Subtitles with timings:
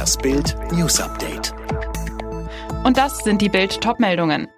[0.00, 1.52] Das Bild News Update.
[2.84, 4.48] Und das sind die Bild Topmeldungen.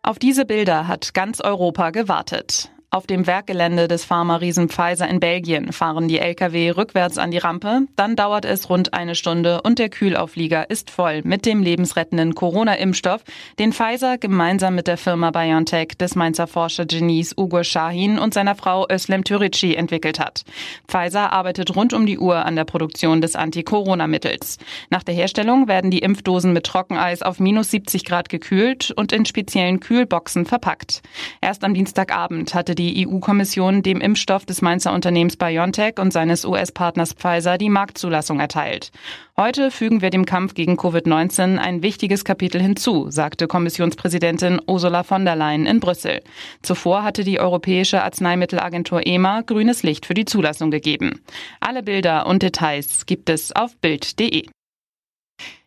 [0.00, 2.70] Auf diese Bilder hat ganz Europa gewartet.
[2.96, 7.82] Auf dem Werkgelände des Pharma-Riesen Pfizer in Belgien fahren die Lkw rückwärts an die Rampe,
[7.94, 13.22] dann dauert es rund eine Stunde und der Kühlauflieger ist voll mit dem lebensrettenden Corona-Impfstoff,
[13.58, 18.86] den Pfizer gemeinsam mit der Firma BioNTech des Mainzer Forscher-Genies Ugo Shahin und seiner Frau
[18.90, 20.44] Özlem Türici entwickelt hat.
[20.88, 24.56] Pfizer arbeitet rund um die Uhr an der Produktion des Anti-Corona-Mittels.
[24.88, 29.26] Nach der Herstellung werden die Impfdosen mit Trockeneis auf minus 70 Grad gekühlt und in
[29.26, 31.02] speziellen Kühlboxen verpackt.
[31.42, 36.44] Erst am Dienstagabend hatte die die EU-Kommission dem Impfstoff des Mainzer Unternehmens BioNTech und seines
[36.44, 38.92] US-Partners Pfizer die Marktzulassung erteilt.
[39.36, 45.24] Heute fügen wir dem Kampf gegen Covid-19 ein wichtiges Kapitel hinzu, sagte Kommissionspräsidentin Ursula von
[45.24, 46.22] der Leyen in Brüssel.
[46.62, 51.20] Zuvor hatte die Europäische Arzneimittelagentur EMA grünes Licht für die Zulassung gegeben.
[51.58, 54.46] Alle Bilder und Details gibt es auf Bild.de.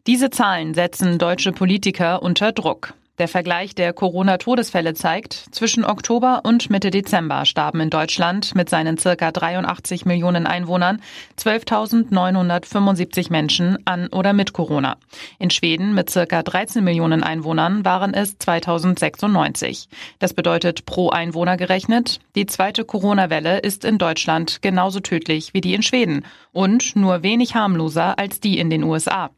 [0.07, 2.93] Diese Zahlen setzen deutsche Politiker unter Druck.
[3.19, 8.97] Der Vergleich der Corona-Todesfälle zeigt, zwischen Oktober und Mitte Dezember starben in Deutschland mit seinen
[8.97, 11.01] circa 83 Millionen Einwohnern
[11.37, 14.95] 12.975 Menschen an oder mit Corona.
[15.37, 19.89] In Schweden mit circa 13 Millionen Einwohnern waren es 2096.
[20.19, 25.73] Das bedeutet pro Einwohner gerechnet, die zweite Corona-Welle ist in Deutschland genauso tödlich wie die
[25.73, 29.29] in Schweden und nur wenig harmloser als die in den USA.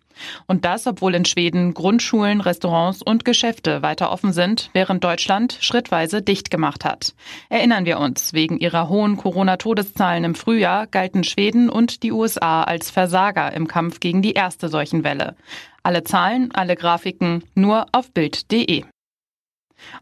[0.47, 6.21] Und das, obwohl in Schweden Grundschulen, Restaurants und Geschäfte weiter offen sind, während Deutschland schrittweise
[6.21, 7.13] dicht gemacht hat.
[7.49, 12.91] Erinnern wir uns, wegen ihrer hohen Corona-Todeszahlen im Frühjahr galten Schweden und die USA als
[12.91, 15.35] Versager im Kampf gegen die erste Seuchenwelle.
[15.83, 18.83] Alle Zahlen, alle Grafiken nur auf Bild.de.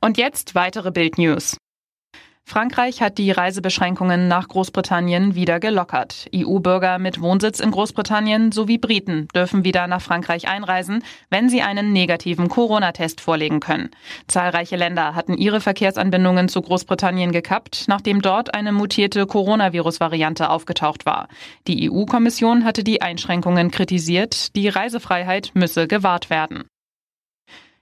[0.02, 1.56] Und jetzt weitere Bild News.
[2.50, 6.28] Frankreich hat die Reisebeschränkungen nach Großbritannien wieder gelockert.
[6.36, 11.94] EU-Bürger mit Wohnsitz in Großbritannien sowie Briten dürfen wieder nach Frankreich einreisen, wenn sie einen
[11.94, 13.92] negativen Corona-Test vorlegen können.
[14.26, 21.28] Zahlreiche Länder hatten ihre Verkehrsanbindungen zu Großbritannien gekappt, nachdem dort eine mutierte Coronavirus-Variante aufgetaucht war.
[21.68, 26.64] Die EU-Kommission hatte die Einschränkungen kritisiert, die Reisefreiheit müsse gewahrt werden.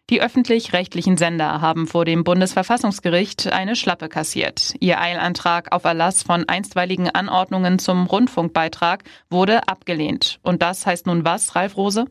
[0.10, 4.74] Die öffentlich-rechtlichen Sender haben vor dem Bundesverfassungsgericht eine Schlappe kassiert.
[4.80, 10.40] Ihr Eilantrag auf Erlass von einstweiligen Anordnungen zum Rundfunkbeitrag wurde abgelehnt.
[10.44, 12.06] Und das heißt nun was, Ralf Rose?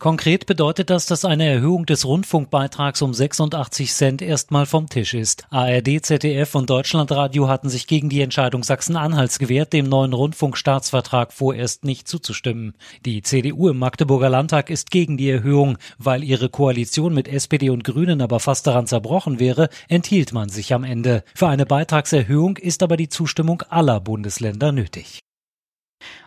[0.00, 5.44] Konkret bedeutet das, dass eine Erhöhung des Rundfunkbeitrags um 86 Cent erstmal vom Tisch ist.
[5.50, 11.84] ARD, ZDF und Deutschlandradio hatten sich gegen die Entscheidung Sachsen-Anhalts gewehrt, dem neuen Rundfunkstaatsvertrag vorerst
[11.84, 12.72] nicht zuzustimmen.
[13.04, 15.76] Die CDU im Magdeburger Landtag ist gegen die Erhöhung.
[15.98, 20.72] Weil ihre Koalition mit SPD und Grünen aber fast daran zerbrochen wäre, enthielt man sich
[20.72, 21.24] am Ende.
[21.34, 25.20] Für eine Beitragserhöhung ist aber die Zustimmung aller Bundesländer nötig.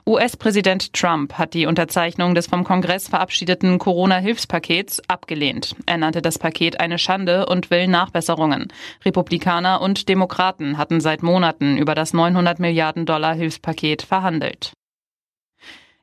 [0.06, 5.76] US-Präsident Trump hat die Unterzeichnung des vom Kongress verabschiedeten Corona-Hilfspakets abgelehnt.
[5.86, 8.68] Er nannte das Paket eine Schande und will Nachbesserungen.
[9.06, 14.74] Republikaner und Demokraten hatten seit Monaten über das 900 Milliarden Dollar Hilfspaket verhandelt.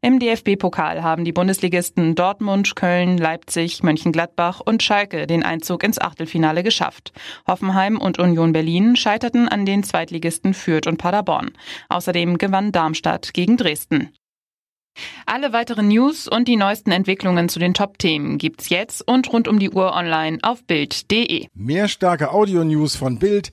[0.03, 6.63] Im DFB-Pokal haben die Bundesligisten Dortmund, Köln, Leipzig, Mönchengladbach und Schalke den Einzug ins Achtelfinale
[6.63, 7.13] geschafft.
[7.47, 11.51] Hoffenheim und Union Berlin scheiterten an den Zweitligisten Fürth und Paderborn.
[11.91, 14.09] Außerdem gewann Darmstadt gegen Dresden.
[15.27, 19.59] Alle weiteren News und die neuesten Entwicklungen zu den Top-Themen gibt's jetzt und rund um
[19.59, 21.47] die Uhr online auf Bild.de.
[21.55, 23.53] Mehr starke Audio-News von Bild